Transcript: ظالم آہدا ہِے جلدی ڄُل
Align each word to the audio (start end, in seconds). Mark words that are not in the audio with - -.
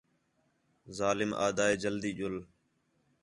ظالم 0.99 1.31
آہدا 1.43 1.65
ہِے 1.69 1.75
جلدی 1.83 2.11
ڄُل 2.17 2.35